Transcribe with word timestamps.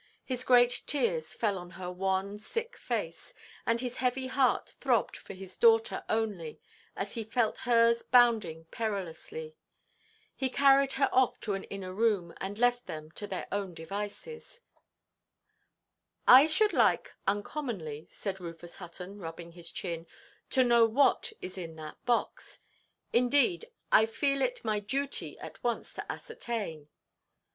His 0.25 0.43
great 0.43 0.81
tears 0.87 1.31
fell 1.35 1.59
on 1.59 1.69
her 1.77 1.91
wan, 1.91 2.39
sick 2.39 2.75
face; 2.75 3.35
and 3.67 3.79
his 3.79 3.97
heavy 3.97 4.25
heart 4.25 4.69
throbbed 4.79 5.15
for 5.15 5.35
his 5.35 5.55
daughter 5.57 6.03
only, 6.09 6.59
as 6.95 7.13
he 7.13 7.23
felt 7.23 7.59
hers 7.69 8.01
bounding 8.01 8.65
perilously. 8.71 9.55
He 10.35 10.49
carried 10.49 10.93
her 10.93 11.07
off 11.13 11.39
to 11.41 11.53
an 11.53 11.65
inner 11.65 11.93
room, 11.93 12.33
and 12.41 12.57
left 12.57 12.87
them 12.87 13.11
to 13.11 13.27
their 13.27 13.47
own 13.51 13.75
devices. 13.75 14.61
"I 16.27 16.47
should 16.47 16.73
like 16.73 17.13
uncommonly," 17.27 18.07
said 18.09 18.39
Rufus 18.39 18.77
Hutton, 18.77 19.19
rubbing 19.19 19.51
his 19.51 19.71
chin, 19.71 20.07
"to 20.49 20.63
know 20.63 20.83
what 20.87 21.31
is 21.41 21.59
in 21.59 21.75
that 21.75 22.03
box. 22.07 22.57
Indeed, 23.13 23.65
I 23.91 24.07
feel 24.07 24.41
it 24.41 24.65
my 24.65 24.79
duty 24.79 25.37
at 25.37 25.63
once 25.63 25.93
to 25.93 26.11
ascertain." 26.11 26.89